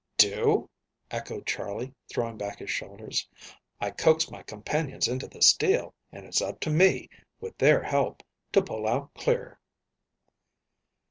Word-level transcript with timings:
"Do?" 0.17 0.67
echoed 1.11 1.45
Charley, 1.45 1.93
throwing 2.09 2.35
back 2.35 2.57
his 2.57 2.71
shoulders. 2.71 3.29
"I 3.79 3.91
coaxed 3.91 4.31
my 4.31 4.41
companions 4.41 5.07
into 5.07 5.27
this 5.27 5.53
deal, 5.53 5.93
and 6.11 6.25
it's 6.25 6.41
up 6.41 6.59
to 6.61 6.71
me, 6.71 7.07
with 7.39 7.55
their 7.59 7.83
help, 7.83 8.23
to 8.53 8.63
pull 8.63 8.87
out 8.87 9.13
clear." 9.13 9.59